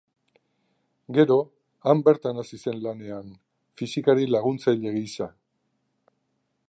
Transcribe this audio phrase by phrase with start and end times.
[1.17, 1.35] Gero,
[1.91, 3.29] han bertan hasi zen lanean,
[3.83, 5.33] fisikari laguntzaile gisa.